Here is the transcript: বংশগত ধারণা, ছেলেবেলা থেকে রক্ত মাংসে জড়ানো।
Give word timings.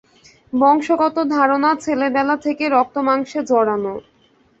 বংশগত 0.53 1.17
ধারণা, 1.35 1.71
ছেলেবেলা 1.83 2.35
থেকে 2.45 2.63
রক্ত 2.67 2.95
মাংসে 3.07 3.39
জড়ানো। 3.49 3.93